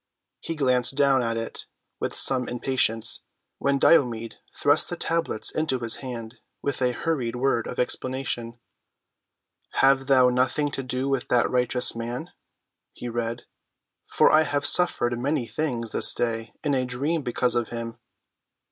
[0.39, 1.67] He glanced down at it
[1.99, 3.21] with some impatience,
[3.59, 8.57] when Diomed thrust the tablets into his hand with a hurried word of explanation.
[9.73, 12.31] "Have thou nothing to do with that righteous man,"
[12.93, 13.45] he read,
[14.07, 17.99] "for I have suffered many things this day in a dream because of him."